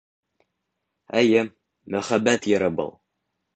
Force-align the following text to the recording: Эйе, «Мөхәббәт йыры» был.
Эйе, 1.21 1.45
«Мөхәббәт 1.97 2.51
йыры» 2.55 2.73
был. 2.83 2.93